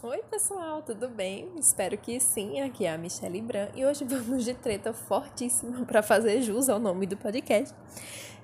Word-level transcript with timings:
Oi, 0.00 0.22
pessoal, 0.30 0.80
tudo 0.80 1.08
bem? 1.08 1.48
Espero 1.56 1.98
que 1.98 2.20
sim. 2.20 2.60
Aqui 2.60 2.86
é 2.86 2.92
a 2.92 2.96
Michelle 2.96 3.42
Bran 3.42 3.66
e 3.74 3.84
hoje 3.84 4.04
vamos 4.06 4.44
de 4.44 4.54
treta 4.54 4.92
fortíssima 4.92 5.84
para 5.84 6.04
fazer 6.04 6.40
jus 6.40 6.68
ao 6.68 6.78
nome 6.78 7.04
do 7.04 7.16
podcast. 7.16 7.74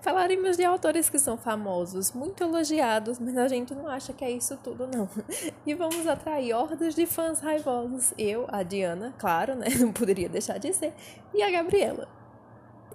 Falaremos 0.01 0.57
de 0.57 0.65
autores 0.65 1.09
que 1.09 1.17
são 1.17 1.39
famosos, 1.39 2.11
muito 2.11 2.43
elogiados, 2.43 3.21
mas 3.21 3.39
a 3.39 3.47
gente 3.47 3.73
não 3.73 3.87
acha 3.87 4.13
que 4.13 4.25
é 4.25 4.33
isso 4.33 4.59
tudo, 4.65 4.89
não. 4.89 5.09
E 5.65 5.75
vamos 5.75 6.09
atrair 6.09 6.53
hordas 6.53 6.93
de 6.93 7.07
fãs 7.07 7.39
raivosos. 7.39 8.13
Eu, 8.19 8.47
a 8.49 8.65
Diana, 8.65 9.15
claro, 9.17 9.55
né? 9.55 9.69
Não 9.79 9.93
poderia 9.93 10.29
deixar 10.29 10.59
de 10.59 10.73
ser, 10.73 10.93
e 11.33 11.41
a 11.41 11.53
Gabriela. 11.53 12.09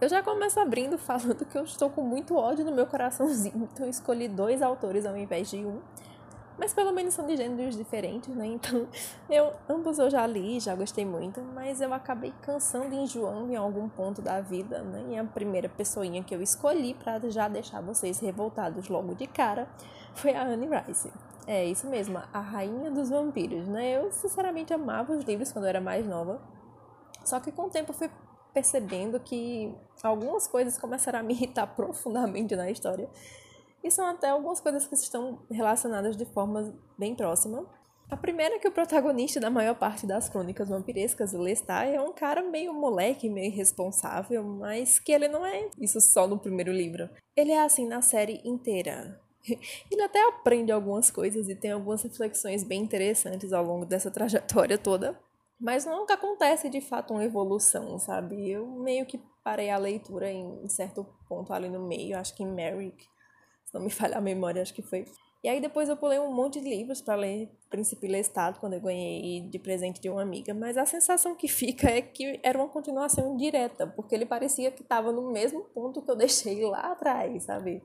Eu 0.01 0.09
já 0.09 0.21
começo 0.21 0.59
abrindo 0.59 0.97
falando 0.97 1.45
que 1.45 1.57
eu 1.57 1.63
estou 1.63 1.89
com 1.89 2.01
muito 2.01 2.35
ódio 2.35 2.65
no 2.65 2.73
meu 2.73 2.85
coraçãozinho, 2.85 3.69
então 3.73 3.87
escolhi 3.87 4.27
dois 4.27 4.61
autores 4.61 5.05
ao 5.05 5.15
invés 5.15 5.49
de 5.49 5.57
um 5.57 5.79
mas 6.59 6.73
pelo 6.73 6.91
menos 6.91 7.13
são 7.13 7.25
de 7.25 7.37
gêneros 7.37 7.75
diferentes, 7.75 8.35
né? 8.35 8.45
Então, 8.45 8.87
eu 9.29 9.53
ambos 9.67 9.97
eu 9.97 10.09
já 10.09 10.27
li, 10.27 10.59
já 10.59 10.75
gostei 10.75 11.05
muito, 11.05 11.41
mas 11.41 11.79
eu 11.79 11.93
acabei 11.93 12.33
cansando 12.41 12.93
e 12.93 12.97
enjoando 12.97 13.51
em 13.51 13.55
algum 13.55 13.87
ponto 13.87 14.21
da 14.21 14.41
vida, 14.41 14.81
né? 14.81 15.05
E 15.09 15.17
a 15.17 15.23
primeira 15.23 15.69
pessoinha 15.69 16.23
que 16.23 16.35
eu 16.35 16.41
escolhi 16.41 16.93
para 16.93 17.19
já 17.29 17.47
deixar 17.47 17.81
vocês 17.81 18.19
revoltados 18.19 18.89
logo 18.89 19.15
de 19.15 19.25
cara 19.25 19.67
foi 20.13 20.33
a 20.33 20.43
Anne 20.43 20.67
Rice. 20.67 21.11
É 21.47 21.65
isso 21.65 21.87
mesmo, 21.87 22.21
a 22.31 22.39
rainha 22.39 22.91
dos 22.91 23.09
vampiros, 23.09 23.67
né? 23.67 23.97
Eu 23.97 24.11
sinceramente 24.11 24.73
amava 24.73 25.13
os 25.13 25.23
livros 25.23 25.51
quando 25.51 25.65
eu 25.65 25.69
era 25.69 25.81
mais 25.81 26.05
nova. 26.05 26.39
Só 27.23 27.39
que 27.39 27.51
com 27.51 27.63
o 27.63 27.69
tempo 27.69 27.91
eu 27.91 27.95
fui 27.95 28.09
percebendo 28.53 29.19
que 29.19 29.73
algumas 30.03 30.47
coisas 30.47 30.77
começaram 30.77 31.19
a 31.19 31.23
me 31.23 31.33
irritar 31.33 31.67
profundamente 31.75 32.55
na 32.55 32.69
história. 32.69 33.09
E 33.83 33.89
são 33.89 34.05
até 34.05 34.29
algumas 34.29 34.59
coisas 34.59 34.85
que 34.85 34.95
estão 34.95 35.39
relacionadas 35.49 36.17
de 36.17 36.25
forma 36.25 36.73
bem 36.97 37.15
próxima. 37.15 37.65
A 38.09 38.17
primeira 38.17 38.55
é 38.55 38.59
que 38.59 38.67
o 38.67 38.71
protagonista 38.71 39.39
da 39.39 39.51
maior 39.51 39.75
parte 39.75 40.07
das 40.07 40.27
crônicas 40.27 40.69
vampirescas, 40.69 41.33
o 41.33 41.37
Lestat, 41.37 41.93
é 41.93 42.01
um 42.01 42.11
cara 42.11 42.41
meio 42.41 42.73
moleque, 42.73 43.29
meio 43.29 43.51
irresponsável, 43.53 44.43
mas 44.43 44.97
que 44.97 45.11
ele 45.11 45.27
não 45.27 45.45
é 45.45 45.69
isso 45.79 46.01
só 46.01 46.27
no 46.27 46.39
primeiro 46.39 46.71
livro. 46.71 47.07
Ele 47.35 47.51
é 47.51 47.61
assim 47.61 47.87
na 47.87 48.01
série 48.01 48.41
inteira. 48.43 49.21
Ele 49.89 50.01
até 50.01 50.27
aprende 50.27 50.69
algumas 50.69 51.09
coisas 51.09 51.47
e 51.47 51.55
tem 51.55 51.71
algumas 51.71 52.03
reflexões 52.03 52.61
bem 52.63 52.81
interessantes 52.81 53.53
ao 53.53 53.63
longo 53.63 53.85
dessa 53.85 54.11
trajetória 54.11 54.77
toda, 54.77 55.17
mas 55.57 55.85
nunca 55.85 56.15
acontece 56.15 56.69
de 56.69 56.81
fato 56.81 57.13
uma 57.13 57.23
evolução, 57.23 57.97
sabe? 57.99 58.49
Eu 58.49 58.67
meio 58.67 59.05
que 59.05 59.21
parei 59.41 59.69
a 59.69 59.77
leitura 59.77 60.29
em 60.29 60.67
certo 60.67 61.05
ponto 61.29 61.53
ali 61.53 61.69
no 61.69 61.87
meio, 61.87 62.17
acho 62.17 62.35
que 62.35 62.43
em 62.43 62.51
Merrick 62.51 63.07
não 63.73 63.81
me 63.81 63.89
falha 63.91 64.17
a 64.17 64.21
memória, 64.21 64.61
acho 64.61 64.73
que 64.73 64.81
foi. 64.81 65.05
E 65.43 65.47
aí 65.47 65.61
depois 65.61 65.87
eu 65.87 65.95
pulei 65.95 66.19
um 66.19 66.33
monte 66.33 66.59
de 66.59 66.69
livros 66.69 67.01
para 67.01 67.15
ler 67.15 67.49
Príncipe 67.69 68.07
Lestat 68.07 68.59
quando 68.59 68.73
eu 68.73 68.81
ganhei 68.81 69.41
de 69.41 69.57
presente 69.57 70.01
de 70.01 70.09
uma 70.09 70.21
amiga, 70.21 70.53
mas 70.53 70.77
a 70.77 70.85
sensação 70.85 71.33
que 71.33 71.47
fica 71.49 71.89
é 71.89 72.01
que 72.01 72.39
era 72.43 72.57
uma 72.57 72.67
continuação 72.67 73.37
direta, 73.37 73.87
porque 73.87 74.13
ele 74.13 74.25
parecia 74.25 74.69
que 74.69 74.81
estava 74.81 75.11
no 75.11 75.31
mesmo 75.31 75.61
ponto 75.73 76.01
que 76.01 76.11
eu 76.11 76.15
deixei 76.15 76.65
lá 76.65 76.91
atrás, 76.91 77.43
sabe? 77.43 77.81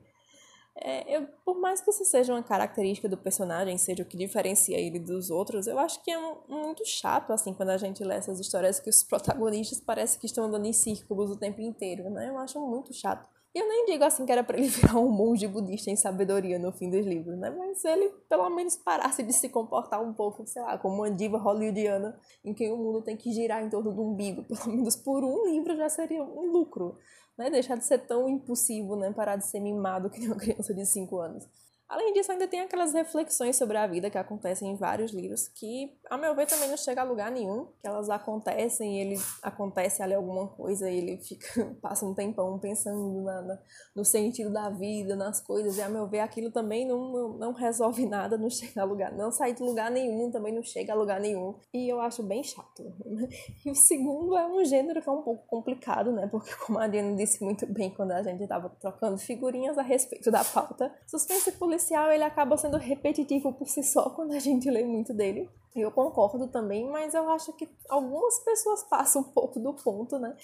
É, 0.77 1.15
eu, 1.15 1.25
por 1.45 1.57
mais 1.57 1.79
que 1.79 1.89
isso 1.89 2.03
seja 2.03 2.33
uma 2.33 2.43
característica 2.43 3.07
do 3.07 3.15
personagem, 3.15 3.77
seja 3.77 4.03
o 4.03 4.05
que 4.05 4.17
diferencia 4.17 4.77
ele 4.77 4.99
dos 4.99 5.29
outros, 5.29 5.67
eu 5.67 5.79
acho 5.79 6.03
que 6.03 6.11
é 6.11 6.19
um, 6.19 6.35
muito 6.49 6.85
chato, 6.85 7.31
assim, 7.31 7.53
quando 7.53 7.69
a 7.69 7.77
gente 7.77 8.03
lê 8.03 8.15
essas 8.15 8.41
histórias 8.41 8.79
que 8.81 8.89
os 8.89 9.01
protagonistas 9.07 9.79
parecem 9.79 10.19
que 10.19 10.25
estão 10.25 10.43
andando 10.43 10.65
em 10.65 10.73
círculos 10.73 11.31
o 11.31 11.37
tempo 11.37 11.61
inteiro, 11.61 12.09
né? 12.09 12.27
Eu 12.27 12.37
acho 12.37 12.59
muito 12.59 12.93
chato. 12.93 13.25
E 13.55 13.59
eu 13.59 13.69
nem 13.69 13.85
digo 13.85 14.03
assim 14.03 14.25
que 14.25 14.31
era 14.33 14.43
para 14.43 14.57
ele 14.57 14.67
virar 14.67 14.99
um 14.99 15.09
monge 15.09 15.47
budista 15.47 15.89
em 15.89 15.95
sabedoria 15.95 16.59
no 16.59 16.73
fim 16.73 16.89
dos 16.89 17.05
livros, 17.05 17.39
né? 17.39 17.49
Mas 17.49 17.85
ele 17.85 18.09
pelo 18.27 18.49
menos 18.49 18.75
parasse 18.75 19.23
de 19.23 19.31
se 19.31 19.47
comportar 19.47 20.03
um 20.03 20.13
pouco, 20.13 20.45
sei 20.45 20.61
lá, 20.61 20.77
como 20.77 20.95
uma 20.95 21.09
diva 21.09 21.37
hollywoodiana 21.37 22.19
em 22.43 22.53
que 22.53 22.69
o 22.69 22.75
mundo 22.75 23.01
tem 23.01 23.15
que 23.15 23.31
girar 23.31 23.63
em 23.63 23.69
torno 23.69 23.93
do 23.93 24.03
umbigo, 24.03 24.43
pelo 24.43 24.75
menos 24.75 24.97
por 24.97 25.23
um 25.23 25.45
livro 25.45 25.73
já 25.77 25.87
seria 25.87 26.21
um 26.21 26.51
lucro, 26.51 26.97
né? 27.37 27.49
Deixar 27.49 27.77
de 27.77 27.85
ser 27.85 27.99
tão 27.99 28.27
impulsivo, 28.27 28.97
né? 28.97 29.13
Parar 29.13 29.37
de 29.37 29.47
ser 29.47 29.61
mimado 29.61 30.09
que 30.09 30.19
uma 30.27 30.35
criança 30.35 30.73
de 30.73 30.85
5 30.85 31.17
anos. 31.17 31.47
Além 31.87 32.13
disso, 32.13 32.31
ainda 32.31 32.47
tem 32.47 32.61
aquelas 32.61 32.93
reflexões 32.93 33.55
sobre 33.57 33.77
a 33.77 33.85
vida 33.85 34.09
que 34.09 34.17
acontecem 34.17 34.71
em 34.71 34.75
vários 34.75 35.11
livros, 35.11 35.47
que, 35.47 35.95
a 36.09 36.17
meu 36.17 36.35
ver, 36.35 36.47
também 36.47 36.67
não 36.67 36.77
chega 36.77 37.01
a 37.01 37.03
lugar 37.03 37.29
nenhum, 37.29 37.67
que 37.79 37.87
elas 37.87 38.09
acontecem, 38.09 38.99
ele 38.99 39.15
acontece 39.43 40.01
ali 40.01 40.15
alguma 40.15 40.47
coisa, 40.47 40.89
e 40.89 40.97
ele 40.97 41.17
fica, 41.17 41.45
passa 41.81 42.03
um 42.03 42.15
tempão 42.15 42.57
pensando 42.57 43.21
na, 43.21 43.41
na, 43.43 43.59
no 43.95 44.03
sentido 44.03 44.51
da 44.51 44.67
vida, 44.69 45.15
nas 45.15 45.39
coisas, 45.39 45.77
e 45.77 45.81
a 45.81 45.87
meu 45.87 46.07
ver, 46.07 46.21
aquilo 46.21 46.49
também 46.49 46.87
não, 46.87 47.11
não, 47.11 47.29
não, 47.37 47.53
resolve 47.53 48.05
nada, 48.09 48.35
não 48.35 48.49
chega 48.49 48.81
a 48.81 48.83
lugar, 48.83 49.13
não 49.13 49.31
sai 49.31 49.53
de 49.53 49.61
lugar 49.61 49.91
nenhum, 49.91 50.31
também 50.31 50.53
não 50.53 50.63
chega 50.63 50.91
a 50.91 50.95
lugar 50.95 51.19
nenhum, 51.19 51.53
e 51.71 51.87
eu 51.87 52.01
acho 52.01 52.23
bem 52.23 52.43
chato. 52.43 52.83
E 53.65 53.71
o 53.71 53.75
segundo 53.75 54.37
é 54.37 54.45
um 54.45 54.63
gênero 54.63 55.01
que 55.01 55.09
é 55.09 55.11
um 55.11 55.21
pouco 55.21 55.45
complicado, 55.47 56.11
né, 56.11 56.27
porque 56.27 56.53
como 56.65 56.77
a 56.77 56.87
Diana 56.87 57.15
disse 57.15 57.43
muito 57.43 57.65
bem 57.65 57.89
quando 57.89 58.11
a 58.11 58.21
gente 58.21 58.43
estava 58.43 58.69
trocando 58.69 59.17
figurinhas 59.17 59.77
a 59.77 59.81
respeito 59.81 60.29
da 60.29 60.43
pauta, 60.43 60.93
suspense 61.07 61.51
político 61.53 61.75
policial 61.85 62.11
ele 62.11 62.23
acaba 62.23 62.57
sendo 62.57 62.77
repetitivo 62.77 63.53
por 63.53 63.67
si 63.67 63.83
só 63.83 64.09
quando 64.09 64.33
a 64.33 64.39
gente 64.39 64.69
lê 64.69 64.83
muito 64.83 65.13
dele. 65.13 65.49
Eu 65.75 65.91
concordo 65.91 66.47
também, 66.47 66.89
mas 66.89 67.13
eu 67.13 67.29
acho 67.29 67.53
que 67.53 67.67
algumas 67.89 68.39
pessoas 68.39 68.83
passam 68.83 69.21
um 69.21 69.31
pouco 69.31 69.59
do 69.59 69.73
ponto, 69.73 70.17
né? 70.17 70.35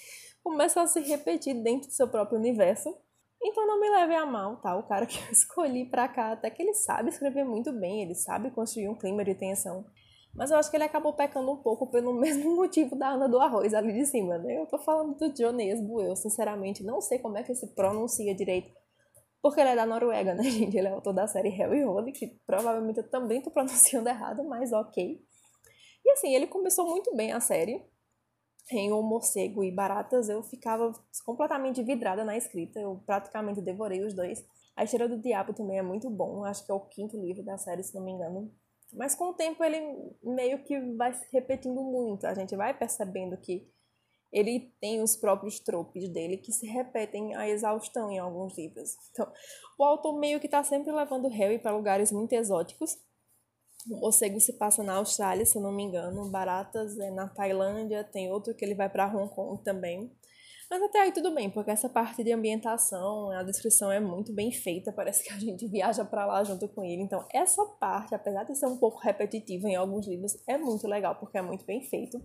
Começam 0.44 0.82
a 0.82 0.86
se 0.86 1.00
repetir 1.00 1.54
dentro 1.54 1.88
do 1.88 1.94
seu 1.94 2.06
próprio 2.06 2.38
universo. 2.38 2.94
Então 3.42 3.66
não 3.66 3.80
me 3.80 3.90
leve 3.90 4.14
a 4.14 4.24
mal, 4.24 4.56
tá? 4.58 4.76
O 4.76 4.86
cara 4.86 5.06
que 5.06 5.18
eu 5.18 5.24
escolhi 5.32 5.86
pra 5.86 6.06
cá, 6.06 6.32
até 6.32 6.48
que 6.50 6.62
ele 6.62 6.74
sabe 6.74 7.08
escrever 7.08 7.44
muito 7.44 7.72
bem, 7.72 8.02
ele 8.02 8.14
sabe 8.14 8.50
construir 8.50 8.88
um 8.88 8.94
clima 8.94 9.24
de 9.24 9.34
tensão. 9.34 9.84
Mas 10.34 10.50
eu 10.50 10.56
acho 10.56 10.70
que 10.70 10.76
ele 10.76 10.84
acabou 10.84 11.12
pecando 11.12 11.50
um 11.50 11.56
pouco 11.56 11.90
pelo 11.90 12.12
mesmo 12.20 12.54
motivo 12.54 12.94
da 12.94 13.08
Ana 13.08 13.28
do 13.28 13.40
Arroz 13.40 13.74
ali 13.74 13.92
de 13.92 14.06
cima, 14.06 14.38
né? 14.38 14.60
Eu 14.60 14.66
tô 14.66 14.78
falando 14.78 15.16
do 15.16 15.32
John 15.32 15.58
eu 15.58 16.14
sinceramente 16.14 16.84
não 16.84 17.00
sei 17.00 17.18
como 17.18 17.36
é 17.38 17.42
que 17.42 17.54
se 17.54 17.74
pronuncia 17.74 18.34
direito 18.34 18.70
porque 19.42 19.60
ele 19.60 19.70
é 19.70 19.76
da 19.76 19.84
Noruega, 19.84 20.34
né, 20.34 20.44
gente? 20.48 20.76
Ele 20.76 20.86
é 20.86 20.90
autor 20.90 21.12
da 21.12 21.26
série 21.26 21.48
Hell 21.48 21.74
e 21.74 21.84
Holy, 21.84 22.12
que 22.12 22.28
provavelmente 22.46 22.98
eu 22.98 23.10
também 23.10 23.42
tô 23.42 23.50
pronunciando 23.50 24.08
errado, 24.08 24.44
mas 24.44 24.72
ok. 24.72 25.20
E 26.04 26.10
assim, 26.10 26.34
ele 26.34 26.46
começou 26.46 26.88
muito 26.88 27.14
bem 27.14 27.32
a 27.32 27.40
série. 27.40 27.84
Em 28.70 28.92
O 28.92 29.02
Morcego 29.02 29.64
e 29.64 29.72
Baratas, 29.72 30.28
eu 30.28 30.42
ficava 30.42 30.92
completamente 31.26 31.82
vidrada 31.82 32.24
na 32.24 32.36
escrita. 32.36 32.80
Eu 32.80 33.02
praticamente 33.04 33.60
devorei 33.60 34.02
os 34.04 34.14
dois. 34.14 34.44
A 34.76 34.84
História 34.84 35.08
do 35.08 35.20
Diabo 35.20 35.52
também 35.52 35.78
é 35.78 35.82
muito 35.82 36.08
bom. 36.08 36.44
Acho 36.44 36.64
que 36.64 36.70
é 36.70 36.74
o 36.74 36.80
quinto 36.80 37.20
livro 37.20 37.44
da 37.44 37.58
série, 37.58 37.82
se 37.82 37.94
não 37.94 38.04
me 38.04 38.12
engano. 38.12 38.50
Mas 38.92 39.14
com 39.14 39.30
o 39.30 39.34
tempo 39.34 39.62
ele 39.64 39.80
meio 40.22 40.62
que 40.62 40.78
vai 40.96 41.12
se 41.12 41.26
repetindo 41.32 41.82
muito. 41.82 42.26
A 42.26 42.34
gente 42.34 42.56
vai 42.56 42.72
percebendo 42.72 43.36
que 43.36 43.68
ele 44.32 44.72
tem 44.80 45.02
os 45.02 45.14
próprios 45.14 45.60
tropes 45.60 46.08
dele 46.08 46.38
que 46.38 46.52
se 46.52 46.66
repetem 46.66 47.34
a 47.36 47.48
exaustão 47.48 48.10
em 48.10 48.18
alguns 48.18 48.56
livros. 48.56 48.96
Então, 49.10 49.30
o 49.78 49.84
autor 49.84 50.18
meio 50.18 50.40
que 50.40 50.46
está 50.46 50.62
sempre 50.64 50.90
levando 50.90 51.28
Harry 51.28 51.58
para 51.58 51.76
lugares 51.76 52.10
muito 52.10 52.32
exóticos. 52.32 52.96
O 53.90 53.96
morcego 53.96 54.40
se 54.40 54.54
passa 54.54 54.82
na 54.82 54.94
Austrália, 54.94 55.44
se 55.44 55.58
eu 55.58 55.62
não 55.62 55.72
me 55.72 55.82
engano. 55.82 56.30
Baratas 56.30 56.98
é 56.98 57.10
na 57.10 57.28
Tailândia, 57.28 58.04
tem 58.04 58.30
outro 58.30 58.54
que 58.54 58.64
ele 58.64 58.74
vai 58.74 58.88
para 58.88 59.06
Hong 59.06 59.34
Kong 59.34 59.62
também. 59.62 60.10
Mas 60.70 60.82
até 60.84 61.00
aí 61.00 61.12
tudo 61.12 61.34
bem, 61.34 61.50
porque 61.50 61.70
essa 61.70 61.86
parte 61.86 62.24
de 62.24 62.32
ambientação, 62.32 63.30
a 63.30 63.42
descrição 63.42 63.92
é 63.92 64.00
muito 64.00 64.32
bem 64.32 64.50
feita, 64.50 64.90
parece 64.90 65.22
que 65.22 65.30
a 65.30 65.38
gente 65.38 65.68
viaja 65.68 66.02
para 66.02 66.24
lá 66.24 66.42
junto 66.44 66.66
com 66.68 66.82
ele. 66.82 67.02
Então, 67.02 67.26
essa 67.30 67.62
parte, 67.78 68.14
apesar 68.14 68.44
de 68.44 68.54
ser 68.54 68.64
um 68.64 68.78
pouco 68.78 68.98
repetitiva 68.98 69.68
em 69.68 69.76
alguns 69.76 70.08
livros, 70.08 70.32
é 70.48 70.56
muito 70.56 70.88
legal, 70.88 71.16
porque 71.16 71.36
é 71.36 71.42
muito 71.42 71.66
bem 71.66 71.82
feito. 71.82 72.18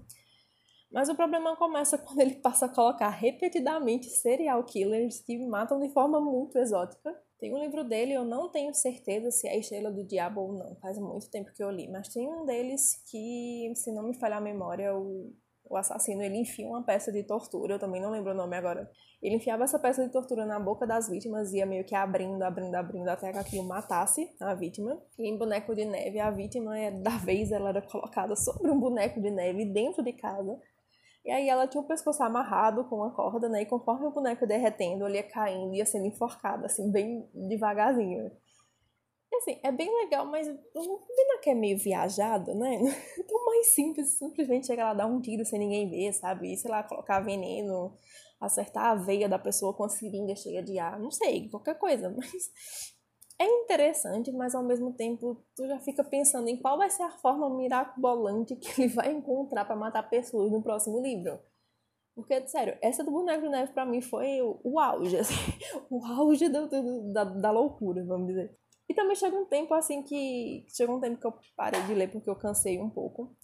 Mas 0.92 1.10
o 1.10 1.16
problema 1.16 1.56
começa 1.56 1.98
quando 2.00 2.20
ele 2.20 2.36
passa 2.36 2.66
a 2.66 2.70
colocar 2.70 3.10
repetidamente 3.10 4.08
serial 4.08 4.64
killers 4.64 5.22
que 5.22 5.38
matam 5.46 5.80
de 5.80 5.90
forma 5.90 6.20
muito 6.20 6.58
exótica. 6.58 7.16
Tem 7.40 7.54
um 7.54 7.60
livro 7.60 7.84
dele, 7.84 8.14
eu 8.14 8.26
não 8.26 8.50
tenho 8.50 8.74
certeza 8.74 9.30
se 9.30 9.48
é 9.48 9.52
a 9.52 9.58
Estrela 9.58 9.92
do 9.92 10.04
Diabo 10.04 10.42
ou 10.42 10.54
não, 10.54 10.76
faz 10.78 10.98
muito 10.98 11.30
tempo 11.30 11.54
que 11.54 11.64
eu 11.64 11.70
li, 11.70 11.88
mas 11.88 12.08
tem 12.08 12.28
um 12.28 12.46
deles 12.46 13.00
que, 13.12 13.72
se 13.76 13.92
não 13.92 14.08
me 14.08 14.18
falhar 14.18 14.40
a 14.40 14.42
memória, 14.42 14.96
o, 14.98 15.32
o 15.70 15.78
assassino 15.78 16.24
ele 16.24 16.40
enfia 16.40 16.68
uma 16.68 16.84
peça 16.84 17.12
de 17.12 17.22
tortura, 17.22 17.76
eu 17.76 17.80
também 17.80 18.02
não 18.02 18.10
lembro 18.10 18.32
o 18.32 18.36
nome 18.36 18.58
agora. 18.58 18.90
Ele 19.22 19.36
enfiava 19.36 19.66
essa 19.66 19.78
peça 19.78 20.04
de 20.04 20.12
tortura 20.12 20.48
na 20.48 20.60
boca 20.60 20.88
das 20.88 21.10
vítimas 21.10 21.54
e 21.54 21.58
ia 21.58 21.66
meio 21.68 21.86
que 21.86 21.94
abrindo, 21.94 22.42
abrindo, 22.42 22.74
abrindo 22.74 23.08
até 23.08 23.32
que 23.32 23.38
aquilo 23.38 23.64
matasse 23.64 24.28
a 24.40 24.56
vítima. 24.56 25.00
E 25.20 25.30
em 25.30 25.38
Boneco 25.38 25.76
de 25.76 25.86
Neve, 25.86 26.20
a 26.20 26.32
vítima, 26.32 26.74
da 27.04 27.18
vez, 27.18 27.52
ela 27.52 27.70
era 27.70 27.84
colocada 27.84 28.36
sobre 28.36 28.72
um 28.72 28.80
boneco 28.80 29.22
de 29.22 29.30
neve 29.30 29.64
dentro 29.66 30.04
de 30.04 30.14
casa 30.14 30.60
e 31.28 31.32
aí 31.32 31.50
ela 31.50 31.68
tinha 31.68 31.82
o 31.82 31.86
pescoço 31.86 32.24
amarrado 32.24 32.86
com 32.86 32.96
uma 32.96 33.12
corda, 33.12 33.50
né? 33.50 33.62
E 33.62 33.66
conforme 33.66 34.08
o 34.08 34.12
boneco 34.12 34.48
derretendo, 34.48 35.06
ele 35.06 35.18
ia 35.18 35.24
caindo, 35.24 35.76
ia 35.76 35.86
sendo 35.86 36.06
enforcado, 36.06 36.66
assim, 36.66 36.90
bem 36.90 37.30
devagarzinho. 37.34 38.32
E, 39.30 39.36
assim, 39.36 39.60
é 39.62 39.70
bem 39.70 39.94
legal, 40.04 40.26
mas 40.26 40.48
combina 40.48 41.40
que 41.44 41.50
é 41.50 41.54
meio 41.54 41.78
viajado, 41.78 42.56
né? 42.56 42.80
Tão 43.28 43.46
mais 43.46 43.68
simples, 43.76 44.18
simplesmente 44.18 44.68
chegar 44.68 44.86
lá, 44.86 44.94
dar 44.94 45.06
um 45.06 45.20
tiro 45.20 45.44
sem 45.44 45.60
ninguém 45.60 45.90
ver, 45.90 46.14
sabe? 46.14 46.54
E, 46.54 46.58
sei 46.58 46.72
lá, 46.72 46.82
colocar 46.82 47.20
veneno, 47.20 47.98
acertar 48.40 48.86
a 48.86 48.96
veia 48.96 49.28
da 49.28 49.38
pessoa 49.38 49.74
com 49.74 49.84
a 49.84 49.90
seringa 49.90 50.34
cheia 50.34 50.64
de 50.64 50.80
ar, 50.80 50.98
não 50.98 51.12
sei, 51.12 51.50
qualquer 51.50 51.78
coisa, 51.78 52.10
mas 52.16 52.32
é 53.40 53.46
interessante, 53.46 54.32
mas 54.32 54.56
ao 54.56 54.64
mesmo 54.64 54.94
tempo 54.94 55.44
tu 55.56 55.68
já 55.68 55.80
fica 55.80 56.04
pensando 56.04 56.48
em 56.48 56.58
qual 56.58 56.78
vai 56.78 56.90
ser 56.90 57.04
a 57.04 57.12
forma 57.12 57.50
mirabolante 57.50 58.56
que 58.56 58.82
ele 58.82 58.94
vai 58.94 59.12
encontrar 59.12 59.66
para 59.66 59.76
matar 59.76 60.10
pessoas 60.10 60.52
no 60.52 60.62
próximo 60.64 61.02
livro. 61.02 61.40
Porque, 62.16 62.48
sério, 62.48 62.76
essa 62.82 63.04
do 63.04 63.12
Boneco 63.12 63.44
de 63.44 63.50
Neve 63.50 63.74
pra 63.74 63.86
mim 63.86 64.02
foi 64.02 64.42
o, 64.42 64.80
auge, 64.80 65.16
assim, 65.22 65.36
o 65.88 66.04
auge 66.04 66.50
do, 66.50 66.68
do, 66.68 67.14
da, 67.14 67.24
da 67.24 67.52
loucura, 67.52 68.04
vamos 68.04 68.30
dizer. 68.30 68.58
E 68.90 68.94
também 68.94 69.16
chega 69.16 69.36
um 69.36 69.46
tempo 69.46 69.74
assim 69.74 70.02
que. 70.02 70.66
Chega 70.70 70.92
um 70.92 71.00
tempo 71.00 71.20
que 71.20 71.28
eu 71.28 71.34
parei 71.56 71.82
de 71.84 71.94
ler 71.94 72.10
porque 72.10 72.30
eu 72.30 72.36
cansei 72.36 72.80
um 72.80 72.90
pouco. 72.90 73.36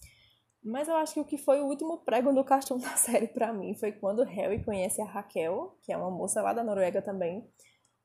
Mas 0.60 0.88
eu 0.88 0.96
acho 0.96 1.14
que 1.14 1.20
o 1.20 1.24
que 1.24 1.36
foi 1.36 1.60
o 1.60 1.66
último 1.66 1.98
prego 1.98 2.32
do 2.32 2.42
cartão 2.42 2.76
da 2.80 2.96
série 2.96 3.28
para 3.28 3.52
mim 3.52 3.74
foi 3.74 3.92
quando 3.92 4.24
Harry 4.24 4.64
conhece 4.64 5.00
a 5.00 5.04
Raquel, 5.04 5.78
que 5.82 5.92
é 5.92 5.96
uma 5.96 6.10
moça 6.10 6.42
lá 6.42 6.52
da 6.52 6.64
Noruega 6.64 7.00
também. 7.00 7.46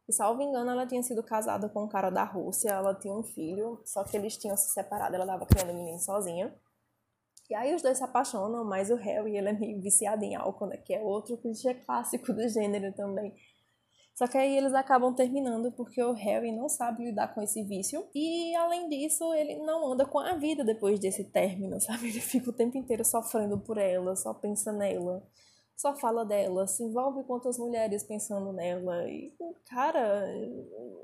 E 0.09 0.11
salvo 0.11 0.41
engano, 0.41 0.71
ela 0.71 0.87
tinha 0.87 1.03
sido 1.03 1.21
casada 1.21 1.69
com 1.69 1.83
um 1.83 1.87
cara 1.87 2.09
da 2.09 2.23
Rússia, 2.23 2.71
ela 2.71 2.95
tinha 2.95 3.13
um 3.13 3.21
filho, 3.21 3.79
só 3.85 4.03
que 4.03 4.17
eles 4.17 4.35
tinham 4.35 4.57
se 4.57 4.73
separado, 4.73 5.13
ela 5.13 5.23
estava 5.23 5.45
criando 5.45 5.69
o 5.69 5.75
menino 5.75 5.99
sozinha. 5.99 6.51
E 7.47 7.53
aí 7.53 7.75
os 7.75 7.83
dois 7.83 7.99
se 7.99 8.03
apaixonam, 8.03 8.65
mas 8.65 8.89
o 8.89 8.95
Harry 8.95 9.37
ele 9.37 9.49
é 9.49 9.53
meio 9.53 9.79
viciado 9.79 10.25
em 10.25 10.35
álcool, 10.35 10.65
né? 10.65 10.77
Que 10.77 10.95
é 10.95 11.01
outro 11.01 11.37
clichê 11.37 11.75
clássico 11.75 12.33
do 12.33 12.49
gênero 12.49 12.91
também. 12.93 13.35
Só 14.15 14.25
que 14.25 14.35
aí 14.35 14.57
eles 14.57 14.73
acabam 14.73 15.13
terminando 15.13 15.71
porque 15.73 16.01
o 16.03 16.13
Harry 16.13 16.51
não 16.51 16.67
sabe 16.67 17.05
lidar 17.05 17.35
com 17.35 17.43
esse 17.43 17.61
vício. 17.61 18.07
E 18.15 18.55
além 18.55 18.89
disso, 18.89 19.31
ele 19.35 19.57
não 19.57 19.91
anda 19.91 20.07
com 20.07 20.17
a 20.17 20.33
vida 20.33 20.63
depois 20.63 20.99
desse 20.99 21.23
término, 21.23 21.79
sabe? 21.79 22.09
Ele 22.09 22.19
fica 22.19 22.49
o 22.49 22.53
tempo 22.53 22.79
inteiro 22.79 23.05
sofrendo 23.05 23.59
por 23.59 23.77
ela, 23.77 24.15
só 24.15 24.33
pensa 24.33 24.73
nela, 24.73 25.23
só 25.79 25.95
fala 25.95 26.25
dela, 26.25 26.67
se 26.67 26.83
envolve 26.83 27.23
com 27.23 27.31
outras 27.31 27.57
mulheres 27.57 28.03
pensando 28.03 28.51
nela. 28.51 29.09
E, 29.09 29.31
cara, 29.69 30.27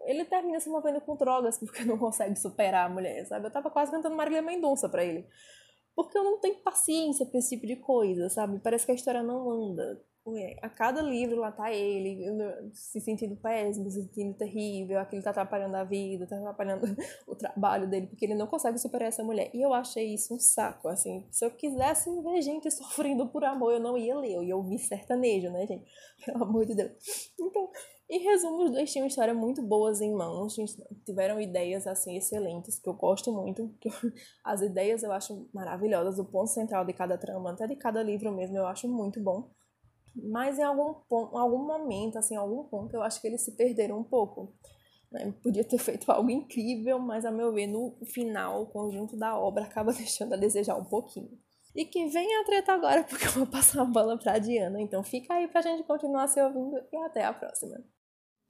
ele 0.04 0.26
termina 0.26 0.60
se 0.60 0.70
movendo 0.70 1.00
com 1.00 1.16
drogas 1.16 1.58
porque 1.60 1.86
não 1.86 1.98
consegue 1.98 2.36
superar 2.36 2.88
a 2.88 2.94
mulher, 2.94 3.26
sabe? 3.26 3.48
Eu 3.48 3.52
tava 3.52 3.72
quase 3.72 3.90
cantando 3.90 4.18
Marília 4.18 4.42
Mendonça 4.42 4.90
pra 4.90 5.02
ele. 5.02 5.26
Porque 5.96 6.18
eu 6.18 6.26
não 6.26 6.42
tenho 6.42 6.58
paciência 6.58 7.26
pra 7.26 7.40
esse 7.40 7.56
tipo 7.56 7.66
de 7.66 7.78
coisa, 7.78 8.28
sabe? 8.30 8.60
Parece 8.60 8.86
que 8.86 8.92
a 8.92 8.96
história 8.96 9.24
não 9.24 9.50
anda. 9.50 10.04
A 10.64 10.70
cada 10.70 11.04
livro 11.04 11.36
lá 11.40 11.52
tá 11.52 11.72
ele 11.72 12.26
se 12.74 13.00
sentindo 13.00 13.36
péssimo, 13.36 13.92
se 13.92 14.02
sentindo 14.02 14.36
terrível, 14.36 15.00
aquilo 15.00 15.22
tá 15.22 15.30
atrapalhando 15.30 15.76
a 15.78 15.84
vida, 15.84 16.26
tá 16.26 16.36
atrapalhando 16.36 16.84
o 17.28 17.36
trabalho 17.36 17.88
dele, 17.88 18.08
porque 18.08 18.26
ele 18.26 18.34
não 18.34 18.48
consegue 18.48 18.80
superar 18.80 19.10
essa 19.10 19.24
mulher. 19.24 19.52
E 19.54 19.62
eu 19.62 19.72
achei 19.72 20.16
isso 20.16 20.34
um 20.34 20.40
saco, 20.40 20.88
assim. 20.88 21.28
Se 21.30 21.46
eu 21.46 21.52
quisesse 21.52 22.10
ver 22.24 22.42
gente 22.42 22.70
sofrendo 22.74 23.28
por 23.28 23.44
amor, 23.44 23.74
eu 23.74 23.80
não 23.80 23.96
ia 23.96 24.18
ler, 24.18 24.34
eu 24.34 24.44
ia 24.44 24.58
ouvir 24.58 24.80
sertanejo, 24.80 25.52
né, 25.52 25.68
gente? 25.68 25.86
Pelo 26.26 26.44
amor 26.44 26.66
de 26.66 26.74
Deus. 26.74 26.92
Então, 27.40 27.70
em 28.10 28.20
resumo, 28.24 28.64
os 28.64 28.72
dois 28.72 28.92
tinham 28.92 29.06
histórias 29.06 29.38
muito 29.38 29.62
boas 29.62 30.02
em 30.02 30.12
mãos, 30.12 30.56
tiveram 31.06 31.40
ideias 31.40 31.86
assim 31.86 32.18
excelentes, 32.18 32.80
que 32.80 32.90
eu 32.90 32.94
gosto 32.96 33.32
muito. 33.32 33.72
As 34.44 34.62
ideias 34.62 35.04
eu 35.04 35.12
acho 35.12 35.48
maravilhosas, 35.54 36.18
o 36.18 36.26
ponto 36.26 36.50
central 36.50 36.84
de 36.84 36.94
cada 36.94 37.16
trama, 37.16 37.52
até 37.52 37.68
de 37.68 37.76
cada 37.76 38.02
livro 38.02 38.32
mesmo, 38.32 38.58
eu 38.58 38.66
acho 38.66 38.88
muito 38.88 39.22
bom. 39.22 39.52
Mas 40.16 40.58
em 40.58 40.64
algum, 40.64 40.94
ponto, 41.08 41.38
algum 41.38 41.66
momento, 41.66 42.18
assim, 42.18 42.36
em 42.36 42.38
algum 42.38 42.64
ponto, 42.64 42.96
eu 42.96 43.02
acho 43.02 43.20
que 43.20 43.28
eles 43.28 43.42
se 43.42 43.56
perderam 43.56 44.00
um 44.00 44.04
pouco. 44.04 44.54
Né? 45.12 45.34
Podia 45.44 45.64
ter 45.64 45.78
feito 45.78 46.10
algo 46.12 46.30
incrível, 46.30 47.00
mas 47.00 47.26
a 47.26 47.32
meu 47.32 47.54
ver, 47.54 47.68
no 47.68 47.98
final, 48.06 48.64
o 48.64 48.68
conjunto 48.68 49.18
da 49.18 49.38
obra 49.38 49.66
acaba 49.66 49.92
deixando 49.92 50.34
a 50.34 50.38
desejar 50.38 50.76
um 50.78 50.86
pouquinho. 50.86 51.38
E 51.76 51.84
que 51.84 52.08
venha 52.08 52.42
a 52.42 52.46
treta 52.46 52.72
agora, 52.72 53.04
porque 53.10 53.28
eu 53.28 53.32
vou 53.32 53.48
passar 53.48 53.82
a 53.82 53.86
bola 53.86 54.18
pra 54.18 54.40
Diana. 54.40 54.82
Então 54.82 55.04
fica 55.04 55.34
aí 55.34 55.48
pra 55.48 55.62
gente 55.62 55.84
continuar 55.84 56.28
se 56.28 56.42
ouvindo 56.42 56.82
e 56.92 56.98
até 56.98 57.26
a 57.26 57.34
próxima. 57.34 57.84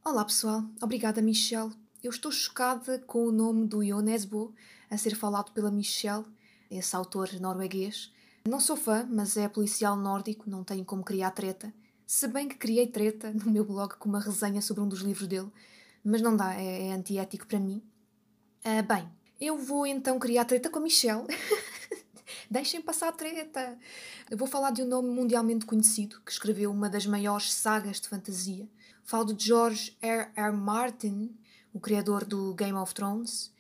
Olá 0.06 0.24
pessoal, 0.24 0.62
obrigada 0.84 1.22
Michelle. 1.22 1.72
Eu 2.04 2.12
estou 2.12 2.32
chocada 2.32 3.00
com 3.00 3.26
o 3.26 3.32
nome 3.32 3.68
do 3.68 3.82
Ionesbo 3.82 4.54
a 4.92 4.96
ser 4.96 5.16
falado 5.16 5.52
pela 5.54 5.72
Michelle, 5.72 6.24
esse 6.70 6.96
autor 6.96 7.28
norueguês. 7.42 8.14
Não 8.48 8.60
sou 8.60 8.76
fã, 8.76 9.08
mas 9.10 9.38
é 9.38 9.50
policial 9.50 9.98
nórdico, 9.98 10.48
não 10.48 10.64
tenho 10.64 10.86
como 10.86 11.04
criar 11.04 11.32
treta. 11.32 11.74
Se 12.06 12.28
bem 12.28 12.48
que 12.48 12.56
criei 12.56 12.86
treta 12.86 13.34
no 13.34 13.52
meu 13.52 13.66
blog 13.66 13.96
com 13.96 14.08
uma 14.08 14.20
resenha 14.20 14.62
sobre 14.62 14.84
um 14.84 14.88
dos 14.88 15.00
livros 15.00 15.28
dele, 15.28 15.52
mas 16.04 16.22
não 16.22 16.38
dá, 16.38 16.54
é, 16.54 16.90
é 16.90 16.92
antiético 16.94 17.48
para 17.48 17.60
mim. 17.60 17.82
Uh, 18.64 18.84
bem, 18.84 19.10
eu 19.42 19.58
vou 19.58 19.88
então 19.88 20.20
criar 20.20 20.46
treta 20.46 20.70
com 20.70 20.78
a 20.78 20.82
Michelle. 20.84 21.26
Deixem 22.50 22.84
passar 22.84 23.08
a 23.08 23.12
treta! 23.12 23.80
Eu 24.30 24.38
vou 24.38 24.48
falar 24.48 24.70
de 24.70 24.84
um 24.84 24.88
nome 24.88 25.10
mundialmente 25.10 25.66
conhecido 25.66 26.22
que 26.24 26.32
escreveu 26.32 26.72
uma 26.72 26.88
das 26.88 27.08
maiores 27.08 27.52
sagas 27.52 28.00
de 28.00 28.08
fantasia. 28.08 28.70
Falo 29.04 29.34
de 29.34 29.44
George 29.44 29.98
R. 30.04 30.30
R. 30.36 30.56
Martin, 30.56 31.36
o 31.74 31.80
criador 31.80 32.24
do 32.24 32.54
Game 32.54 32.78
of 32.78 32.94
Thrones. 32.94 33.52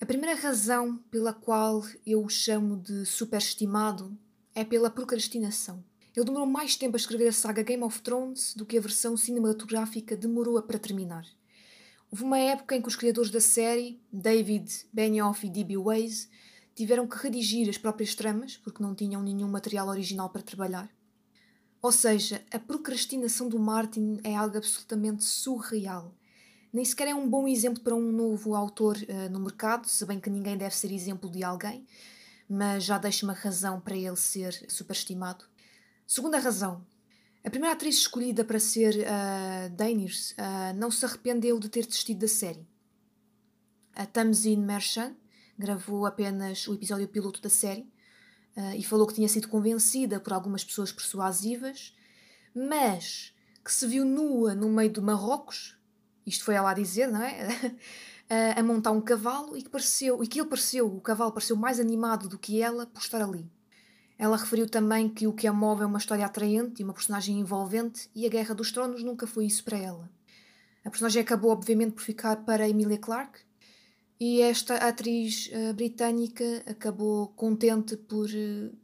A 0.00 0.06
primeira 0.06 0.34
razão 0.34 0.96
pela 1.10 1.30
qual 1.30 1.84
eu 2.06 2.24
o 2.24 2.28
chamo 2.28 2.78
de 2.78 3.04
superestimado 3.04 4.18
é 4.54 4.64
pela 4.64 4.88
procrastinação. 4.88 5.84
Ele 6.16 6.24
demorou 6.24 6.46
mais 6.46 6.74
tempo 6.74 6.96
a 6.96 6.98
escrever 6.98 7.28
a 7.28 7.32
saga 7.32 7.62
Game 7.62 7.82
of 7.82 8.00
Thrones 8.00 8.54
do 8.54 8.64
que 8.64 8.78
a 8.78 8.80
versão 8.80 9.14
cinematográfica 9.14 10.16
demorou 10.16 10.60
para 10.62 10.78
terminar. 10.78 11.26
Houve 12.10 12.24
uma 12.24 12.38
época 12.38 12.74
em 12.74 12.80
que 12.80 12.88
os 12.88 12.96
criadores 12.96 13.30
da 13.30 13.42
série, 13.42 14.00
David 14.10 14.86
Benioff 14.90 15.46
e 15.46 15.50
D.B. 15.50 15.76
Weiss, 15.76 16.30
tiveram 16.74 17.06
que 17.06 17.18
redigir 17.18 17.68
as 17.68 17.76
próprias 17.76 18.14
tramas 18.14 18.56
porque 18.56 18.82
não 18.82 18.94
tinham 18.94 19.22
nenhum 19.22 19.48
material 19.48 19.86
original 19.88 20.30
para 20.30 20.40
trabalhar. 20.40 20.90
Ou 21.82 21.92
seja, 21.92 22.42
a 22.50 22.58
procrastinação 22.58 23.50
do 23.50 23.58
Martin 23.58 24.18
é 24.24 24.34
algo 24.34 24.56
absolutamente 24.56 25.24
surreal. 25.24 26.14
Nem 26.72 26.84
sequer 26.84 27.08
é 27.08 27.14
um 27.14 27.28
bom 27.28 27.48
exemplo 27.48 27.82
para 27.82 27.94
um 27.94 28.12
novo 28.12 28.54
autor 28.54 28.96
uh, 28.96 29.30
no 29.30 29.40
mercado, 29.40 29.88
se 29.88 30.04
bem 30.06 30.20
que 30.20 30.30
ninguém 30.30 30.56
deve 30.56 30.74
ser 30.74 30.92
exemplo 30.92 31.28
de 31.28 31.42
alguém, 31.42 31.84
mas 32.48 32.84
já 32.84 32.96
deixa 32.96 33.26
uma 33.26 33.32
razão 33.32 33.80
para 33.80 33.96
ele 33.96 34.16
ser 34.16 34.52
superestimado. 34.68 35.44
Segunda 36.06 36.38
razão. 36.38 36.84
A 37.42 37.48
primeira 37.48 37.74
atriz 37.74 37.96
escolhida 37.96 38.44
para 38.44 38.60
ser 38.60 38.94
uh, 38.96 39.70
Daenerys 39.70 40.32
uh, 40.32 40.76
não 40.76 40.90
se 40.90 41.04
arrependeu 41.04 41.58
de 41.58 41.68
ter 41.68 41.86
desistido 41.86 42.20
da 42.20 42.28
série. 42.28 42.66
A 43.94 44.04
Tamzin 44.04 44.58
Merchant 44.58 45.14
gravou 45.58 46.06
apenas 46.06 46.68
o 46.68 46.74
episódio 46.74 47.08
piloto 47.08 47.40
da 47.40 47.48
série 47.48 47.90
uh, 48.56 48.74
e 48.76 48.84
falou 48.84 49.06
que 49.06 49.14
tinha 49.14 49.28
sido 49.28 49.48
convencida 49.48 50.20
por 50.20 50.32
algumas 50.32 50.62
pessoas 50.62 50.92
persuasivas, 50.92 51.96
mas 52.54 53.34
que 53.64 53.72
se 53.72 53.86
viu 53.86 54.04
nua 54.04 54.54
no 54.54 54.68
meio 54.68 54.90
de 54.90 55.00
Marrocos, 55.00 55.79
isto 56.26 56.44
foi 56.44 56.54
ela 56.54 56.70
a 56.70 56.74
dizer, 56.74 57.08
não 57.08 57.22
é? 57.22 57.46
uh, 57.46 58.58
a 58.58 58.62
montar 58.62 58.92
um 58.92 59.00
cavalo 59.00 59.56
e 59.56 59.62
que 59.62 59.70
pareceu, 59.70 60.22
e 60.22 60.26
que 60.26 60.40
ele 60.40 60.48
pareceu, 60.48 60.86
o 60.86 61.00
cavalo 61.00 61.32
pareceu 61.32 61.56
mais 61.56 61.80
animado 61.80 62.28
do 62.28 62.38
que 62.38 62.60
ela 62.60 62.86
por 62.86 63.00
estar 63.00 63.22
ali. 63.22 63.50
Ela 64.18 64.36
referiu 64.36 64.68
também 64.68 65.08
que 65.08 65.26
o 65.26 65.32
que 65.32 65.46
a 65.46 65.52
move 65.52 65.82
é 65.82 65.86
uma 65.86 65.98
história 65.98 66.26
atraente 66.26 66.82
e 66.82 66.84
uma 66.84 66.92
personagem 66.92 67.38
envolvente, 67.38 68.10
e 68.14 68.26
a 68.26 68.28
Guerra 68.28 68.54
dos 68.54 68.70
Tronos 68.70 69.02
nunca 69.02 69.26
foi 69.26 69.46
isso 69.46 69.64
para 69.64 69.78
ela. 69.78 70.10
A 70.84 70.90
personagem 70.90 71.22
acabou, 71.22 71.50
obviamente, 71.50 71.92
por 71.92 72.02
ficar 72.02 72.36
para 72.44 72.68
Emilia 72.68 72.98
Clarke, 72.98 73.40
e 74.20 74.42
esta 74.42 74.76
atriz 74.76 75.48
uh, 75.52 75.72
britânica 75.72 76.62
acabou 76.66 77.28
contente 77.28 77.96
por 77.96 78.28
uh, 78.28 78.76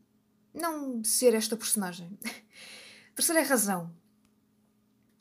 não 0.55 1.05
ser 1.05 1.35
esta 1.35 1.55
personagem. 1.55 2.19
Terceira 3.15 3.43
razão. 3.43 3.95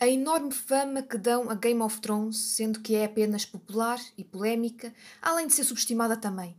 A 0.06 0.08
enorme 0.08 0.52
fama 0.52 1.02
que 1.02 1.18
dão 1.18 1.50
a 1.50 1.56
Game 1.56 1.82
of 1.82 2.00
Thrones, 2.00 2.38
sendo 2.38 2.80
que 2.80 2.94
é 2.94 3.06
apenas 3.06 3.44
popular 3.44 4.00
e 4.16 4.24
polémica, 4.24 4.94
além 5.20 5.48
de 5.48 5.54
ser 5.56 5.64
subestimada 5.64 6.16
também. 6.16 6.56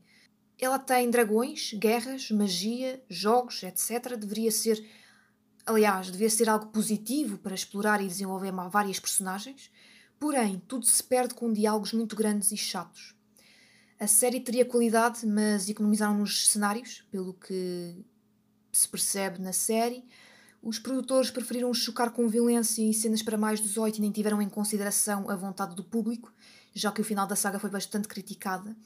Ela 0.58 0.80
tem 0.80 1.08
dragões, 1.08 1.72
guerras, 1.74 2.28
magia, 2.32 3.00
jogos, 3.08 3.62
etc. 3.62 4.16
Deveria 4.16 4.50
ser, 4.50 4.84
aliás, 5.64 6.10
devia 6.10 6.28
ser 6.28 6.48
algo 6.48 6.66
positivo 6.72 7.38
para 7.38 7.54
explorar 7.54 8.02
e 8.02 8.08
desenvolver 8.08 8.50
várias 8.68 8.98
personagens. 8.98 9.70
Porém, 10.18 10.60
tudo 10.66 10.84
se 10.84 11.04
perde 11.04 11.32
com 11.32 11.52
diálogos 11.52 11.92
muito 11.92 12.16
grandes 12.16 12.50
e 12.50 12.56
chatos. 12.56 13.14
A 13.96 14.08
série 14.08 14.40
teria 14.40 14.64
qualidade, 14.64 15.24
mas 15.24 15.68
economizaram 15.68 16.18
nos 16.18 16.48
cenários, 16.48 17.06
pelo 17.12 17.32
que 17.32 17.94
se 18.72 18.88
percebe 18.88 19.40
na 19.40 19.52
série. 19.52 20.04
Os 20.62 20.78
produtores 20.78 21.30
preferiram 21.30 21.72
chocar 21.72 22.10
com 22.10 22.28
violência 22.28 22.82
e 22.82 22.92
cenas 22.92 23.22
para 23.22 23.36
mais 23.36 23.60
18 23.60 23.98
e 23.98 24.00
nem 24.00 24.10
tiveram 24.10 24.42
em 24.42 24.48
consideração 24.48 25.30
a 25.30 25.36
vontade 25.36 25.74
do 25.74 25.84
público, 25.84 26.32
já 26.74 26.90
que 26.90 27.00
o 27.00 27.04
final 27.04 27.26
da 27.26 27.36
saga 27.36 27.58
foi 27.58 27.70
bastante 27.70 28.08
criticada. 28.08 28.76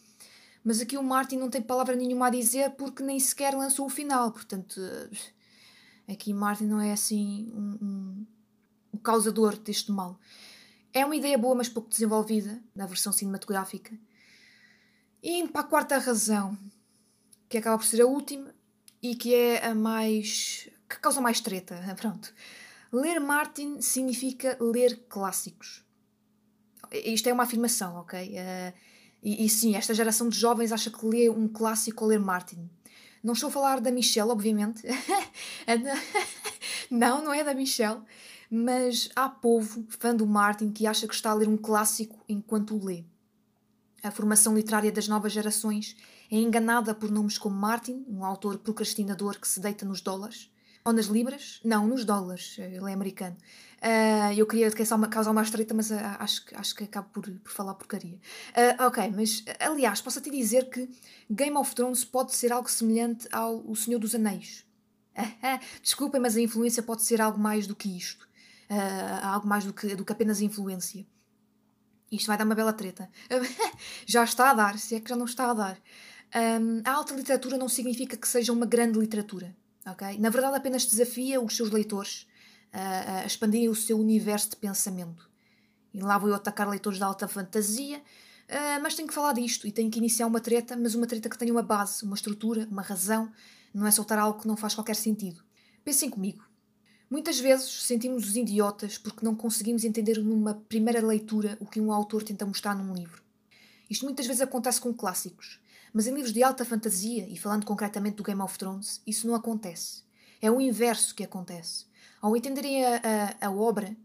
Mas 0.62 0.80
aqui 0.80 0.96
o 0.96 1.02
Martin 1.02 1.36
não 1.36 1.48
tem 1.48 1.62
palavra 1.62 1.96
nenhuma 1.96 2.26
a 2.26 2.30
dizer 2.30 2.70
porque 2.72 3.02
nem 3.02 3.18
sequer 3.18 3.54
lançou 3.54 3.86
o 3.86 3.90
final, 3.90 4.30
portanto, 4.30 4.80
aqui 6.06 6.34
Martin 6.34 6.64
não 6.64 6.80
é 6.80 6.92
assim 6.92 7.50
um, 7.54 7.78
um, 7.84 8.26
o 8.92 8.98
causador 8.98 9.56
deste 9.56 9.90
mal. 9.90 10.20
É 10.92 11.04
uma 11.06 11.16
ideia 11.16 11.38
boa, 11.38 11.54
mas 11.54 11.68
pouco 11.68 11.88
desenvolvida 11.88 12.62
na 12.74 12.84
versão 12.84 13.12
cinematográfica 13.12 13.96
e 15.22 15.38
indo 15.38 15.52
para 15.52 15.60
a 15.60 15.64
quarta 15.64 15.98
razão, 15.98 16.56
que 17.48 17.58
acaba 17.58 17.76
por 17.76 17.84
ser 17.84 18.00
a 18.00 18.06
última 18.06 18.54
e 19.02 19.14
que 19.14 19.34
é 19.34 19.66
a 19.66 19.74
mais. 19.74 20.68
Que 20.90 21.00
causa 21.00 21.20
mais 21.20 21.40
treta. 21.40 21.76
Pronto. 21.96 22.34
Ler 22.92 23.20
Martin 23.20 23.80
significa 23.80 24.58
ler 24.60 25.04
clássicos. 25.08 25.84
isto 26.92 27.28
é 27.28 27.32
uma 27.32 27.44
afirmação, 27.44 27.96
ok? 27.96 28.28
Uh, 28.28 28.72
e, 29.22 29.44
e, 29.44 29.48
sim, 29.48 29.76
esta 29.76 29.94
geração 29.94 30.28
de 30.28 30.36
jovens 30.36 30.72
acha 30.72 30.90
que 30.90 31.06
lê 31.06 31.30
um 31.30 31.46
clássico 31.46 32.02
ao 32.02 32.10
ler 32.10 32.18
Martin. 32.18 32.68
Não 33.22 33.34
estou 33.34 33.48
a 33.48 33.52
falar 33.52 33.80
da 33.80 33.92
Michelle, 33.92 34.30
obviamente. 34.30 34.82
não, 36.90 37.22
não 37.22 37.32
é 37.32 37.44
da 37.44 37.54
Michelle. 37.54 38.00
Mas 38.50 39.10
há 39.14 39.28
povo, 39.28 39.86
fã 39.90 40.14
do 40.14 40.26
Martin, 40.26 40.72
que 40.72 40.86
acha 40.86 41.06
que 41.06 41.14
está 41.14 41.30
a 41.30 41.34
ler 41.34 41.46
um 41.46 41.56
clássico 41.56 42.24
enquanto 42.28 42.74
o 42.74 42.84
lê. 42.84 43.04
A 44.02 44.10
formação 44.10 44.54
literária 44.54 44.90
das 44.90 45.06
novas 45.06 45.32
gerações 45.32 45.94
é 46.30 46.36
enganada 46.36 46.94
por 46.94 47.10
nomes 47.10 47.36
como 47.36 47.54
Martin, 47.54 48.04
um 48.08 48.24
autor 48.24 48.58
procrastinador 48.58 49.38
que 49.38 49.46
se 49.46 49.60
deita 49.60 49.84
nos 49.84 50.00
dólares, 50.00 50.50
ou 50.84 50.92
nas 50.92 51.06
libras? 51.06 51.60
Não, 51.64 51.86
nos 51.86 52.04
dólares, 52.04 52.56
ele 52.58 52.90
é 52.90 52.92
americano. 52.92 53.36
Uh, 53.80 54.32
eu 54.36 54.46
queria 54.46 54.70
causar 54.70 54.96
uma, 55.30 55.42
estreita, 55.42 55.72
mas 55.72 55.90
uh, 55.90 55.96
acho, 56.18 56.44
acho 56.54 56.74
que 56.74 56.84
acabo 56.84 57.08
por, 57.10 57.30
por 57.30 57.50
falar 57.50 57.74
porcaria. 57.74 58.18
Uh, 58.50 58.86
ok, 58.86 59.10
mas 59.14 59.42
aliás, 59.58 60.02
posso 60.02 60.18
até 60.18 60.30
dizer 60.30 60.68
que 60.68 60.88
Game 61.30 61.56
of 61.56 61.74
Thrones 61.74 62.04
pode 62.04 62.34
ser 62.34 62.52
algo 62.52 62.70
semelhante 62.70 63.26
ao 63.32 63.58
O 63.66 63.74
Senhor 63.74 63.98
dos 63.98 64.14
Anéis. 64.14 64.66
Desculpem, 65.82 66.20
mas 66.20 66.36
a 66.36 66.40
influência 66.40 66.82
pode 66.82 67.02
ser 67.02 67.20
algo 67.20 67.38
mais 67.38 67.66
do 67.66 67.74
que 67.74 67.94
isto. 67.94 68.26
algo 69.22 69.46
mais 69.46 69.64
do 69.64 69.72
que, 69.72 69.94
do 69.94 70.04
que 70.04 70.12
apenas 70.12 70.40
influência. 70.40 71.06
Isto 72.10 72.26
vai 72.26 72.38
dar 72.38 72.44
uma 72.44 72.54
bela 72.54 72.72
treta. 72.72 73.08
já 74.06 74.24
está 74.24 74.50
a 74.50 74.54
dar, 74.54 74.78
se 74.78 74.94
é 74.94 75.00
que 75.00 75.08
já 75.08 75.16
não 75.16 75.26
está 75.26 75.50
a 75.50 75.54
dar. 75.54 75.78
Um, 76.34 76.82
a 76.84 76.92
alta 76.92 77.14
literatura 77.14 77.58
não 77.58 77.68
significa 77.68 78.16
que 78.16 78.26
seja 78.26 78.52
uma 78.52 78.66
grande 78.66 78.98
literatura. 78.98 79.54
Na 80.18 80.30
verdade, 80.30 80.56
apenas 80.56 80.86
desafia 80.86 81.40
os 81.40 81.56
seus 81.56 81.70
leitores 81.70 82.26
a, 82.72 83.20
a 83.20 83.26
expandirem 83.26 83.68
o 83.68 83.74
seu 83.74 83.98
universo 83.98 84.50
de 84.50 84.56
pensamento. 84.56 85.28
E 85.92 86.00
lá 86.00 86.18
vou 86.18 86.28
eu 86.28 86.34
atacar 86.34 86.68
leitores 86.68 86.98
de 86.98 87.04
alta 87.04 87.26
fantasia, 87.26 87.98
uh, 87.98 88.82
mas 88.82 88.94
tenho 88.94 89.08
que 89.08 89.14
falar 89.14 89.32
disto 89.32 89.66
e 89.66 89.72
tenho 89.72 89.90
que 89.90 89.98
iniciar 89.98 90.26
uma 90.26 90.40
treta, 90.40 90.76
mas 90.76 90.94
uma 90.94 91.06
treta 91.06 91.28
que 91.28 91.36
tenha 91.36 91.52
uma 91.52 91.62
base, 91.62 92.04
uma 92.04 92.14
estrutura, 92.14 92.68
uma 92.70 92.82
razão, 92.82 93.32
não 93.74 93.86
é 93.86 93.90
soltar 93.90 94.18
algo 94.18 94.40
que 94.40 94.46
não 94.46 94.56
faz 94.56 94.74
qualquer 94.74 94.96
sentido. 94.96 95.42
Pensem 95.84 96.10
comigo. 96.10 96.44
Muitas 97.10 97.40
vezes 97.40 97.68
sentimos-nos 97.82 98.36
idiotas 98.36 98.96
porque 98.96 99.24
não 99.24 99.34
conseguimos 99.34 99.82
entender 99.82 100.18
numa 100.18 100.54
primeira 100.54 101.04
leitura 101.04 101.56
o 101.60 101.66
que 101.66 101.80
um 101.80 101.92
autor 101.92 102.22
tenta 102.22 102.46
mostrar 102.46 102.74
num 102.74 102.94
livro. 102.94 103.20
Isto 103.88 104.04
muitas 104.04 104.26
vezes 104.26 104.40
acontece 104.40 104.80
com 104.80 104.94
clássicos, 104.94 105.58
mas 105.92 106.06
em 106.06 106.14
livros 106.14 106.32
de 106.32 106.42
alta 106.42 106.64
fantasia, 106.64 107.26
e 107.28 107.36
falando 107.36 107.64
concretamente 107.64 108.16
do 108.16 108.22
Game 108.22 108.40
of 108.40 108.58
Thrones, 108.58 109.02
isso 109.06 109.26
não 109.26 109.34
acontece. 109.34 110.02
É 110.40 110.50
o 110.50 110.60
inverso 110.60 111.14
que 111.14 111.24
acontece. 111.24 111.86
Ao 112.20 112.36
entenderem 112.36 112.84
a, 112.84 113.00
a, 113.40 113.46
a 113.46 113.50
obra, 113.50 113.96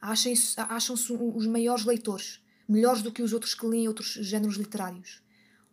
acham-se 0.00 1.12
os 1.12 1.46
maiores 1.46 1.84
leitores, 1.84 2.40
melhores 2.68 3.02
do 3.02 3.12
que 3.12 3.22
os 3.22 3.32
outros 3.32 3.54
que 3.54 3.66
leem 3.66 3.88
outros 3.88 4.12
géneros 4.12 4.56
literários. 4.56 5.22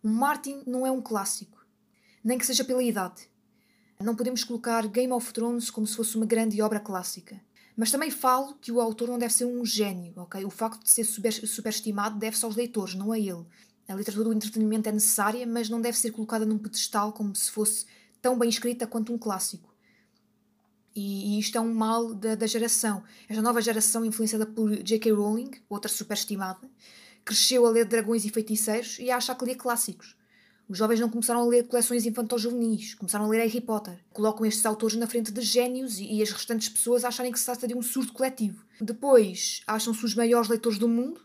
Um 0.02 0.12
Martin 0.12 0.62
não 0.66 0.86
é 0.86 0.90
um 0.90 1.00
clássico, 1.00 1.64
nem 2.24 2.38
que 2.38 2.46
seja 2.46 2.64
pela 2.64 2.82
idade. 2.82 3.30
Não 4.00 4.16
podemos 4.16 4.42
colocar 4.42 4.86
Game 4.88 5.12
of 5.12 5.32
Thrones 5.32 5.70
como 5.70 5.86
se 5.86 5.96
fosse 5.96 6.16
uma 6.16 6.26
grande 6.26 6.60
obra 6.60 6.80
clássica. 6.80 7.40
Mas 7.76 7.90
também 7.90 8.10
falo 8.10 8.54
que 8.54 8.70
o 8.70 8.80
autor 8.80 9.08
não 9.08 9.18
deve 9.18 9.32
ser 9.32 9.44
um 9.44 9.64
gênio, 9.64 10.12
ok? 10.16 10.44
O 10.44 10.50
facto 10.50 10.82
de 10.82 10.90
ser 10.90 11.04
super, 11.04 11.32
superestimado 11.32 12.18
deve-se 12.18 12.44
aos 12.44 12.56
leitores, 12.56 12.94
não 12.94 13.12
a 13.12 13.18
ele. 13.18 13.46
A 13.92 13.96
literatura 13.96 14.30
do 14.30 14.34
entretenimento 14.34 14.88
é 14.88 14.92
necessária, 14.92 15.46
mas 15.46 15.68
não 15.68 15.80
deve 15.80 15.98
ser 15.98 16.10
colocada 16.12 16.46
num 16.46 16.56
pedestal 16.56 17.12
como 17.12 17.36
se 17.36 17.50
fosse 17.50 17.84
tão 18.22 18.38
bem 18.38 18.48
escrita 18.48 18.86
quanto 18.86 19.12
um 19.12 19.18
clássico. 19.18 19.72
E, 20.94 21.36
e 21.36 21.38
isto 21.38 21.58
é 21.58 21.60
um 21.60 21.74
mal 21.74 22.14
da, 22.14 22.34
da, 22.34 22.46
geração. 22.46 23.02
Esta 23.28 23.42
nova 23.42 23.60
geração, 23.60 24.04
influenciada 24.04 24.46
por 24.46 24.70
J.K. 24.82 25.12
Rowling, 25.12 25.50
outra 25.68 25.90
superestimada, 25.90 26.60
cresceu 27.22 27.66
a 27.66 27.70
ler 27.70 27.84
dragões 27.84 28.24
e 28.24 28.30
feiticeiros 28.30 28.98
e 28.98 29.10
a 29.10 29.16
achar 29.16 29.34
que 29.34 29.44
lia 29.44 29.56
clássicos. 29.56 30.16
Os 30.68 30.78
jovens 30.78 31.00
não 31.00 31.10
começaram 31.10 31.42
a 31.42 31.46
ler 31.46 31.66
coleções 31.66 32.06
infantil-juvenis, 32.06 32.94
começaram 32.94 33.26
a 33.26 33.28
ler 33.28 33.40
Harry 33.40 33.60
Potter. 33.60 33.98
Colocam 34.12 34.46
estes 34.46 34.64
autores 34.64 34.96
na 34.96 35.06
frente 35.06 35.30
de 35.30 35.42
génios 35.42 35.98
e, 35.98 36.14
e 36.14 36.22
as 36.22 36.30
restantes 36.30 36.70
pessoas 36.70 37.04
acharem 37.04 37.30
que 37.30 37.38
se 37.38 37.44
trata 37.44 37.68
de 37.68 37.74
um 37.74 37.82
surto 37.82 38.14
coletivo. 38.14 38.64
Depois, 38.80 39.62
acham-se 39.66 40.02
os 40.02 40.14
maiores 40.14 40.48
leitores 40.48 40.78
do 40.78 40.88
mundo, 40.88 41.20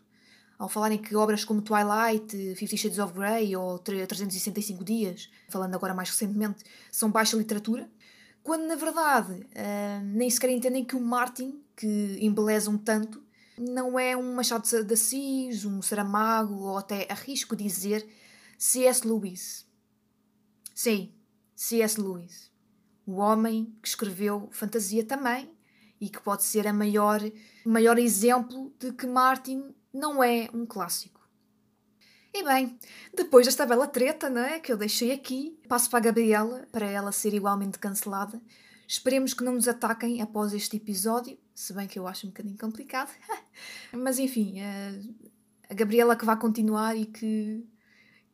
ao 0.58 0.68
falarem 0.68 0.98
que 0.98 1.16
obras 1.16 1.46
como 1.46 1.62
Twilight, 1.62 2.56
Fifty 2.56 2.78
Shades 2.78 3.00
of 3.00 3.14
Grey 3.14 3.56
ou 3.56 3.78
365 3.78 4.84
Dias, 4.84 5.30
falando 5.50 5.76
agora 5.76 5.94
mais 5.94 6.10
recentemente, 6.10 6.64
são 6.92 7.12
baixa 7.12 7.38
literatura, 7.38 7.90
quando 8.42 8.66
na 8.66 8.76
verdade 8.76 9.34
uh, 9.34 10.04
nem 10.04 10.30
sequer 10.30 10.50
entendem 10.50 10.84
que 10.84 10.96
o 10.96 11.02
Martin, 11.02 11.62
que 11.76 12.18
embelezam 12.20 12.78
tanto, 12.78 13.22
não 13.58 14.00
é 14.00 14.16
um 14.16 14.36
Machado 14.36 14.64
de 14.84 14.94
Assis, 14.94 15.66
um 15.66 15.82
Saramago 15.82 16.56
ou 16.56 16.78
até 16.78 17.08
arrisco 17.10 17.56
dizer 17.56 18.08
C.S. 18.58 19.06
Lewis. 19.06 19.66
Sim, 20.74 21.14
C.S. 21.56 22.00
Lewis. 22.00 22.52
O 23.06 23.16
homem 23.16 23.76
que 23.82 23.88
escreveu 23.88 24.48
fantasia 24.52 25.04
também 25.04 25.52
e 26.00 26.10
que 26.10 26.22
pode 26.22 26.44
ser 26.44 26.68
a 26.68 26.74
maior, 26.74 27.20
o 27.66 27.70
maior 27.70 27.98
exemplo 27.98 28.72
de 28.80 28.92
que 28.94 29.08
Martin 29.08 29.74
não 29.98 30.24
é 30.24 30.50
um 30.54 30.66
clássico. 30.66 31.18
E 32.34 32.44
bem, 32.44 32.78
depois 33.16 33.48
desta 33.48 33.66
bela 33.66 33.88
treta 33.88 34.30
né, 34.30 34.60
que 34.60 34.72
eu 34.72 34.78
deixei 34.78 35.12
aqui, 35.12 35.60
passo 35.68 35.90
para 35.90 36.00
a 36.00 36.02
Gabriela 36.04 36.68
para 36.72 36.86
ela 36.86 37.12
ser 37.12 37.34
igualmente 37.34 37.80
cancelada. 37.80 38.40
Esperemos 38.88 39.34
que 39.34 39.44
não 39.44 39.54
nos 39.54 39.68
ataquem 39.68 40.22
após 40.22 40.54
este 40.54 40.78
episódio, 40.78 41.38
se 41.54 41.74
bem 41.74 41.88
que 41.88 41.98
eu 41.98 42.08
acho 42.08 42.28
um 42.28 42.30
bocadinho 42.30 42.58
complicado. 42.58 43.12
Mas 43.92 44.20
enfim, 44.20 44.60
eh, 44.60 45.02
a 45.70 45.74
Gabriela 45.74 46.16
que 46.16 46.26
vai 46.26 46.38
continuar 46.38 46.96
e 46.96 47.06
que, 47.06 47.66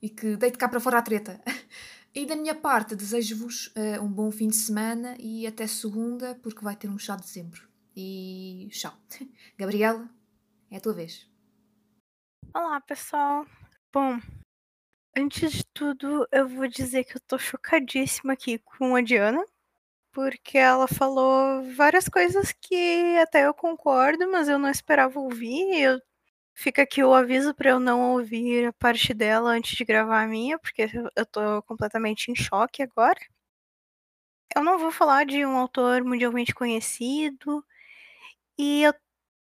e 0.01 0.09
que 0.09 0.35
deite 0.35 0.57
cá 0.57 0.67
para 0.67 0.79
fora 0.79 0.99
a 0.99 1.01
treta. 1.01 1.41
E 2.15 2.27
da 2.27 2.35
minha 2.35 2.53
parte, 2.53 2.95
desejo-vos 2.95 3.73
uh, 3.75 3.99
um 4.03 4.07
bom 4.07 4.29
fim 4.29 4.47
de 4.47 4.55
semana 4.55 5.15
e 5.17 5.47
até 5.47 5.65
segunda, 5.65 6.35
porque 6.43 6.63
vai 6.63 6.75
ter 6.75 6.87
um 6.87 6.99
chá 6.99 7.15
de 7.15 7.23
dezembro. 7.23 7.67
E 7.95 8.69
tchau. 8.71 8.93
Gabriela, 9.57 10.07
é 10.69 10.77
a 10.77 10.79
tua 10.79 10.93
vez. 10.93 11.32
Olá, 12.51 12.81
pessoal. 12.81 13.45
Bom, 13.93 14.19
antes 15.15 15.51
de 15.51 15.63
tudo, 15.73 16.27
eu 16.31 16.47
vou 16.47 16.67
dizer 16.67 17.03
que 17.03 17.17
eu 17.17 17.21
tô 17.27 17.37
chocadíssima 17.37 18.33
aqui 18.33 18.57
com 18.59 18.95
a 18.95 19.01
Diana, 19.01 19.45
porque 20.11 20.57
ela 20.57 20.87
falou 20.87 21.63
várias 21.75 22.09
coisas 22.09 22.51
que 22.53 23.17
até 23.19 23.47
eu 23.47 23.53
concordo, 23.53 24.29
mas 24.31 24.47
eu 24.49 24.59
não 24.59 24.69
esperava 24.69 25.19
ouvir. 25.19 25.81
Eu... 25.81 26.01
Fica 26.55 26.83
aqui 26.83 27.03
o 27.03 27.13
aviso 27.13 27.53
para 27.55 27.71
eu 27.71 27.79
não 27.79 28.13
ouvir 28.13 28.67
a 28.67 28.73
parte 28.73 29.13
dela 29.13 29.51
antes 29.51 29.75
de 29.77 29.85
gravar 29.85 30.23
a 30.23 30.27
minha, 30.27 30.59
porque 30.59 30.89
eu 31.15 31.25
tô 31.25 31.61
completamente 31.63 32.31
em 32.31 32.35
choque 32.35 32.83
agora. 32.83 33.19
Eu 34.55 34.63
não 34.63 34.77
vou 34.79 34.91
falar 34.91 35.25
de 35.25 35.45
um 35.45 35.57
autor 35.57 36.03
mundialmente 36.03 36.53
conhecido, 36.53 37.65
e 38.57 38.83
eu 38.83 38.93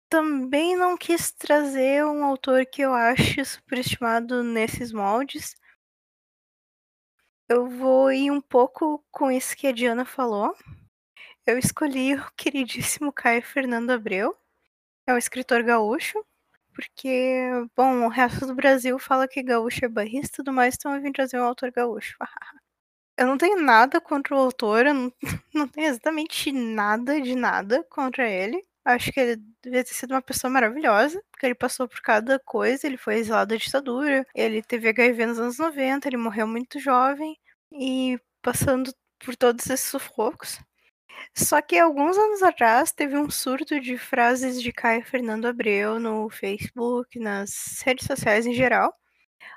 também 0.08 0.76
não 0.76 0.96
quis 0.96 1.30
trazer 1.32 2.04
um 2.04 2.24
autor 2.24 2.66
que 2.66 2.82
eu 2.82 2.92
acho 2.92 3.44
superestimado 3.44 4.42
nesses 4.42 4.92
moldes. 4.92 5.56
Eu 7.48 7.68
vou 7.68 8.12
ir 8.12 8.30
um 8.30 8.40
pouco 8.40 9.04
com 9.10 9.30
isso 9.30 9.56
que 9.56 9.66
a 9.66 9.72
Diana 9.72 10.04
falou. 10.04 10.56
Eu 11.46 11.58
escolhi 11.58 12.14
o 12.14 12.30
queridíssimo 12.36 13.12
Caio 13.12 13.42
Fernando 13.42 13.90
Abreu. 13.90 14.36
É 15.06 15.14
um 15.14 15.18
escritor 15.18 15.62
gaúcho, 15.62 16.24
porque, 16.74 17.48
bom, 17.76 18.04
o 18.06 18.08
resto 18.08 18.46
do 18.46 18.54
Brasil 18.54 18.98
fala 18.98 19.28
que 19.28 19.42
gaúcho 19.42 19.84
é 19.84 19.88
barrista 19.88 20.34
e 20.34 20.36
tudo 20.36 20.52
mais, 20.52 20.74
então 20.74 20.94
eu 20.94 21.00
vim 21.02 21.12
trazer 21.12 21.40
um 21.40 21.44
autor 21.44 21.70
gaúcho. 21.70 22.16
eu 23.16 23.26
não 23.26 23.38
tenho 23.38 23.62
nada 23.62 24.00
contra 24.00 24.34
o 24.34 24.38
autor, 24.38 24.86
eu 24.86 24.94
não, 24.94 25.12
não 25.54 25.68
tenho 25.68 25.88
exatamente 25.88 26.52
nada 26.52 27.20
de 27.20 27.34
nada 27.34 27.84
contra 27.84 28.28
ele. 28.28 28.66
Acho 28.86 29.10
que 29.12 29.18
ele 29.18 29.42
devia 29.60 29.82
ter 29.84 29.94
sido 29.94 30.12
uma 30.12 30.22
pessoa 30.22 30.48
maravilhosa, 30.48 31.20
porque 31.32 31.44
ele 31.44 31.56
passou 31.56 31.88
por 31.88 32.00
cada 32.00 32.38
coisa, 32.38 32.86
ele 32.86 32.96
foi 32.96 33.16
exilado 33.16 33.50
da 33.50 33.56
ditadura, 33.56 34.24
ele 34.32 34.62
teve 34.62 34.88
HIV 34.88 35.26
nos 35.26 35.40
anos 35.40 35.58
90, 35.58 36.08
ele 36.08 36.16
morreu 36.16 36.46
muito 36.46 36.78
jovem, 36.78 37.36
e 37.72 38.16
passando 38.40 38.92
por 39.18 39.34
todos 39.34 39.68
esses 39.68 39.90
sufocos. 39.90 40.60
Só 41.34 41.60
que 41.62 41.78
alguns 41.78 42.16
anos 42.16 42.42
atrás 42.44 42.92
teve 42.92 43.16
um 43.16 43.30
surto 43.30 43.80
de 43.80 43.98
frases 43.98 44.62
de 44.62 44.72
Caio 44.72 45.04
Fernando 45.04 45.46
Abreu 45.46 45.98
no 45.98 46.30
Facebook, 46.30 47.18
nas 47.18 47.82
redes 47.84 48.06
sociais 48.06 48.46
em 48.46 48.54
geral, 48.54 48.94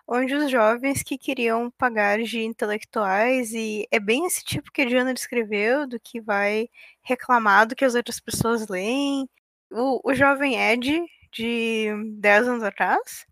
onde 0.08 0.34
os 0.36 0.52
jovens 0.52 1.04
que 1.04 1.18
queriam 1.18 1.72
pagar 1.72 2.22
de 2.24 2.44
intelectuais, 2.44 3.54
e 3.54 3.88
é 3.92 4.00
bem 4.00 4.26
esse 4.26 4.44
tipo 4.44 4.72
que 4.72 4.82
a 4.82 4.86
Diana 4.86 5.14
descreveu, 5.14 5.88
do 5.88 6.00
que 6.00 6.20
vai 6.22 6.70
reclamar 7.02 7.68
do 7.68 7.76
que 7.76 7.86
as 7.86 7.96
outras 7.96 8.20
pessoas 8.20 8.68
leem. 8.68 9.30
O, 9.72 10.02
o 10.12 10.14
jovem 10.14 10.56
Ed, 10.60 11.06
de 11.32 11.90
10 12.18 12.48
anos 12.48 12.64
atrás, 12.64 13.26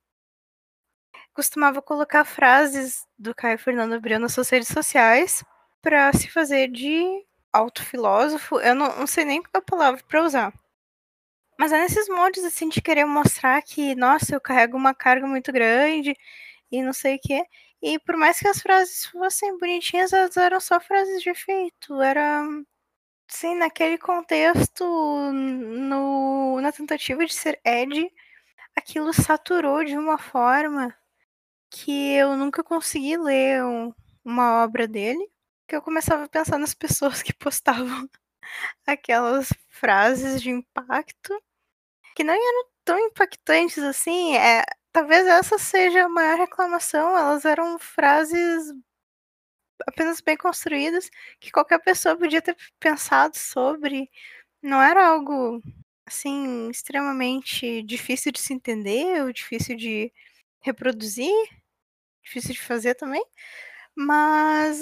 costumava 1.33 1.81
colocar 1.81 2.25
frases 2.25 3.05
do 3.17 3.33
Caio 3.35 3.59
Fernando 3.59 3.93
Abreu 3.93 4.19
nas 4.19 4.33
suas 4.33 4.49
redes 4.49 4.69
sociais 4.69 5.43
para 5.81 6.11
se 6.13 6.27
fazer 6.29 6.67
de 6.69 7.23
autofilósofo. 7.53 8.59
Eu 8.59 8.75
não, 8.75 8.97
não 8.97 9.07
sei 9.07 9.25
nem 9.25 9.41
qual 9.41 9.61
é 9.61 9.61
palavra 9.61 10.03
para 10.07 10.23
usar. 10.23 10.53
Mas 11.59 11.71
é 11.71 11.79
nesses 11.79 12.07
moldes, 12.09 12.43
assim, 12.43 12.69
de 12.69 12.81
querer 12.81 13.05
mostrar 13.05 13.61
que, 13.63 13.95
nossa, 13.95 14.35
eu 14.35 14.41
carrego 14.41 14.77
uma 14.77 14.93
carga 14.93 15.25
muito 15.27 15.51
grande 15.51 16.15
e 16.71 16.83
não 16.83 16.93
sei 16.93 17.15
o 17.17 17.19
quê. 17.21 17.43
E 17.81 17.99
por 17.99 18.17
mais 18.17 18.39
que 18.39 18.47
as 18.47 18.61
frases 18.61 19.05
fossem 19.07 19.57
bonitinhas, 19.57 20.13
elas 20.13 20.37
eram 20.37 20.59
só 20.59 20.79
frases 20.79 21.21
de 21.21 21.29
efeito. 21.31 22.01
Era, 22.01 22.43
sim, 23.27 23.55
naquele 23.55 23.97
contexto, 23.97 24.83
no, 25.33 26.59
na 26.61 26.71
tentativa 26.71 27.25
de 27.25 27.33
ser 27.33 27.59
Ed, 27.65 28.11
aquilo 28.75 29.13
saturou 29.13 29.83
de 29.85 29.97
uma 29.97 30.17
forma 30.19 30.95
que 31.71 32.13
eu 32.13 32.37
nunca 32.37 32.63
consegui 32.63 33.17
ler 33.17 33.63
um, 33.65 33.93
uma 34.25 34.63
obra 34.63 34.87
dele. 34.87 35.27
Que 35.67 35.75
eu 35.77 35.81
começava 35.81 36.25
a 36.25 36.29
pensar 36.29 36.57
nas 36.59 36.73
pessoas 36.75 37.23
que 37.23 37.33
postavam 37.35 38.09
aquelas 38.87 39.49
frases 39.69 40.41
de 40.41 40.51
impacto 40.51 41.33
que 42.17 42.23
não 42.23 42.33
eram 42.33 42.65
tão 42.83 42.99
impactantes 42.99 43.77
assim. 43.79 44.35
É, 44.37 44.63
talvez 44.91 45.27
essa 45.27 45.59
seja 45.59 46.05
a 46.05 46.09
maior 46.09 46.39
reclamação. 46.39 47.15
Elas 47.15 47.45
eram 47.45 47.77
frases 47.77 48.73
apenas 49.85 50.19
bem 50.21 50.35
construídas 50.35 51.09
que 51.39 51.51
qualquer 51.51 51.79
pessoa 51.79 52.17
podia 52.17 52.41
ter 52.41 52.57
pensado 52.79 53.37
sobre. 53.37 54.09
Não 54.61 54.81
era 54.81 55.07
algo 55.07 55.61
assim 56.07 56.69
extremamente 56.71 57.83
difícil 57.83 58.31
de 58.31 58.39
se 58.41 58.53
entender 58.53 59.23
ou 59.23 59.31
difícil 59.31 59.75
de 59.77 60.11
reproduzir, 60.61 61.31
difícil 62.23 62.53
de 62.53 62.61
fazer 62.61 62.95
também. 62.95 63.23
Mas 63.95 64.81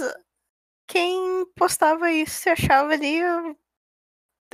quem 0.87 1.45
postava 1.55 2.11
isso 2.11 2.35
se 2.41 2.49
achava 2.49 2.93
ali 2.93 3.23
o, 3.23 3.57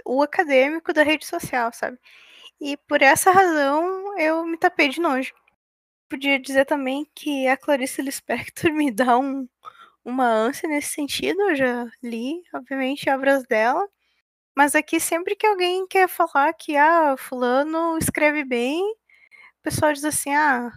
o 0.06 0.24
acadêmico 0.24 0.94
da 0.94 1.04
rede 1.04 1.26
social, 1.28 1.72
sabe? 1.74 2.00
E 2.62 2.77
por 2.77 3.01
essa 3.01 3.32
razão 3.32 4.18
eu 4.20 4.46
me 4.46 4.56
tapei 4.58 4.89
de 4.89 5.01
nojo. 5.01 5.34
Podia 6.10 6.39
dizer 6.39 6.65
também 6.65 7.08
que 7.15 7.48
a 7.48 7.58
Clarice 7.58 8.01
Lispector 8.03 8.72
me 8.74 8.91
dá 8.91 9.18
um, 9.18 9.50
uma 10.06 10.27
ânsia 10.27 10.70
nesse 10.70 10.89
sentido. 10.94 11.41
Eu 11.41 11.56
já 11.56 11.91
li, 12.03 12.44
obviamente, 12.53 13.10
obras 13.10 13.44
dela. 13.46 13.88
Mas 14.56 14.75
aqui, 14.75 15.00
sempre 15.00 15.36
que 15.36 15.48
alguém 15.48 15.88
quer 15.88 16.08
falar 16.10 16.53
que 16.53 16.77
ah, 16.77 17.15
fulano 17.18 17.98
escreve 17.98 18.44
bem, 18.44 18.84
o 18.84 19.63
pessoal 19.63 19.94
diz 19.94 20.06
assim, 20.06 20.34
ah, 20.36 20.72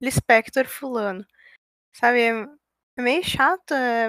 Lispector 0.00 0.66
fulano. 0.66 1.26
Sabe, 1.94 2.20
é, 2.20 2.30
é 2.98 3.02
meio 3.02 3.24
chato, 3.24 3.74
é, 3.74 4.08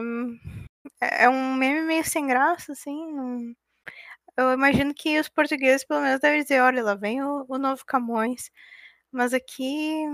é 1.02 1.30
um 1.30 1.56
meme 1.56 1.82
meio 1.84 2.04
sem 2.06 2.28
graça, 2.28 2.74
assim. 2.74 3.12
Não, 3.14 3.56
eu 4.42 4.54
imagino 4.54 4.94
que 4.94 5.20
os 5.20 5.30
portugueses, 5.30 5.86
pelo 5.86 6.02
menos, 6.02 6.20
devem 6.20 6.42
dizer: 6.42 6.62
olha, 6.62 6.84
lá 6.84 6.96
vem 6.96 7.24
o, 7.24 7.46
o 7.48 7.58
novo 7.58 7.84
Camões. 7.86 8.52
Mas 9.12 9.34
aqui 9.34 10.06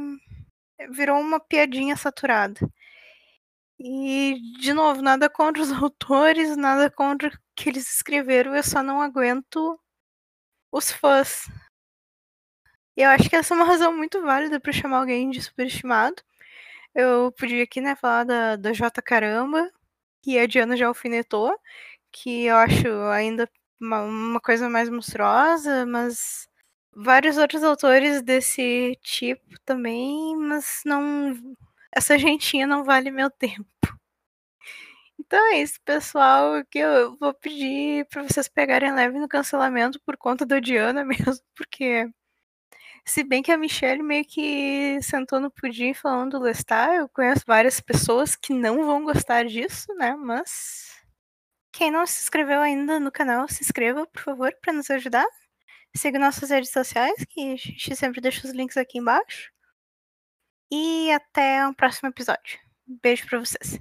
virou 0.92 1.20
uma 1.20 1.40
piadinha 1.40 1.96
saturada. 1.98 2.60
E, 3.80 4.36
de 4.60 4.74
novo, 4.74 5.02
nada 5.02 5.30
contra 5.30 5.62
os 5.62 5.72
autores, 5.84 6.56
nada 6.58 6.90
contra 6.90 7.30
o 7.30 7.32
que 7.56 7.70
eles 7.70 7.90
escreveram, 7.90 8.56
eu 8.56 8.64
só 8.64 8.82
não 8.84 9.02
aguento 9.02 9.80
os 10.72 10.92
fãs. 10.92 11.48
E 12.98 13.02
eu 13.02 13.10
acho 13.10 13.30
que 13.30 13.36
essa 13.36 13.54
é 13.54 13.58
uma 13.58 13.66
razão 13.66 13.96
muito 13.96 14.22
válida 14.22 14.60
para 14.60 14.72
chamar 14.72 15.00
alguém 15.00 15.30
de 15.30 15.42
superestimado. 15.42 16.16
Eu 16.96 17.32
podia 17.34 17.64
aqui, 17.64 17.82
né, 17.82 17.96
falar 17.96 18.24
da, 18.26 18.56
da 18.58 18.74
J 18.74 19.02
Caramba, 19.02 19.70
que 20.24 20.40
a 20.40 20.48
Diana 20.48 20.78
já 20.78 20.88
alfinetou, 20.88 21.56
que 22.12 22.46
eu 22.46 22.58
acho 22.58 22.88
ainda 23.12 23.50
uma, 23.80 24.02
uma 24.04 24.40
coisa 24.42 24.70
mais 24.70 24.90
monstruosa, 24.90 25.86
mas 25.86 26.48
vários 26.94 27.38
outros 27.38 27.64
autores 27.64 28.22
desse 28.22 28.98
tipo 29.02 29.56
também, 29.66 30.36
mas 30.38 30.82
não. 30.86 31.34
Essa 31.96 32.18
gentinha 32.20 32.68
não 32.68 32.84
vale 32.84 33.12
meu 33.12 33.30
tempo. 33.30 33.66
Então 35.20 35.40
é 35.54 35.62
isso, 35.62 35.80
pessoal, 35.84 36.64
que 36.70 36.78
eu 36.80 37.18
vou 37.18 37.34
pedir 37.34 38.06
para 38.08 38.24
vocês 38.24 38.48
pegarem 38.48 38.94
leve 38.94 39.18
no 39.20 39.28
cancelamento 39.28 40.00
por 40.06 40.18
conta 40.18 40.46
da 40.46 40.60
Diana 40.60 41.04
mesmo, 41.06 41.44
porque 41.56 42.10
se 43.06 43.24
bem 43.24 43.42
que 43.44 43.52
a 43.52 43.58
Michelle 43.58 44.04
meio 44.04 44.26
que 44.26 45.00
sentou 45.02 45.40
no 45.40 45.52
pudim 45.52 45.94
falando 45.94 46.32
do 46.40 46.40
Lestat, 46.44 46.96
eu 46.96 47.10
conheço 47.10 47.44
várias 47.48 47.80
pessoas 47.80 48.36
que 48.36 48.54
não 48.54 48.86
vão 48.86 49.04
gostar 49.04 49.46
disso, 49.46 49.94
né? 49.96 50.16
Mas 50.16 51.05
quem 51.76 51.92
não 51.92 52.08
se 52.08 52.24
inscreveu 52.24 52.62
ainda 52.62 53.02
no 53.02 53.12
canal, 53.12 53.48
se 53.50 53.62
inscreva, 53.62 54.08
por 54.08 54.22
favor, 54.22 54.56
para 54.62 54.72
nos 54.72 54.90
ajudar. 54.90 55.26
Siga 55.96 56.18
nossas 56.18 56.50
redes 56.50 56.72
sociais, 56.72 57.26
que 57.30 57.54
a 57.54 57.56
gente 57.58 57.96
sempre 57.98 58.22
deixa 58.22 58.48
os 58.48 58.54
links 58.54 58.78
aqui 58.78 58.98
embaixo. 58.98 59.52
E 60.72 61.12
até 61.12 61.68
o 61.68 61.76
próximo 61.76 62.10
episódio. 62.10 62.60
Beijo 62.88 63.28
para 63.28 63.40
vocês. 63.40 63.78